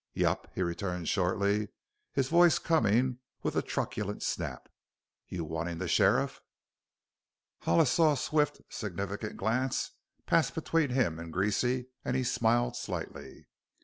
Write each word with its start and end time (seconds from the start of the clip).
"Yep," 0.15 0.53
he 0.55 0.63
returned 0.63 1.07
shortly, 1.07 1.69
his 2.11 2.27
voice 2.27 2.57
coming 2.57 3.19
with 3.43 3.55
a 3.55 3.61
truculent 3.61 4.23
snap. 4.23 4.67
"You 5.27 5.45
wantin' 5.45 5.77
the 5.77 5.87
sheriff?" 5.87 6.41
Hollis 7.59 7.91
saw 7.91 8.13
a 8.13 8.17
swift, 8.17 8.61
significant 8.67 9.37
glance 9.37 9.91
pass 10.25 10.49
between 10.49 10.89
him 10.89 11.19
and 11.19 11.31
Greasy 11.31 11.89
and 12.03 12.15
he 12.15 12.23
smiled 12.23 12.75
slightly. 12.75 13.45